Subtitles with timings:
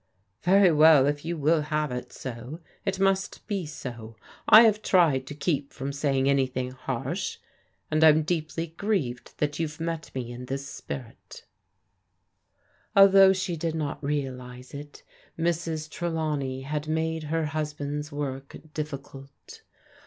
[0.41, 4.15] "Very well, if you will have it so, it must be so.
[4.49, 7.37] I have tried to keep from saying anything harsh,
[7.91, 11.45] and I'm deeply grieved that you've met me in this spirit"
[12.95, 15.03] Although she did not realize it,
[15.37, 15.87] Mrs.
[15.87, 19.61] Trelawney had made her husband's work difficult.